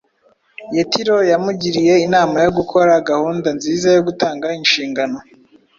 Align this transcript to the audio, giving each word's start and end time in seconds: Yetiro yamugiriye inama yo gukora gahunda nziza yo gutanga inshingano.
Yetiro 0.75 1.17
yamugiriye 1.31 1.93
inama 2.05 2.35
yo 2.45 2.51
gukora 2.57 2.91
gahunda 3.09 3.47
nziza 3.57 3.87
yo 3.95 4.01
gutanga 4.07 4.45
inshingano. 4.59 5.17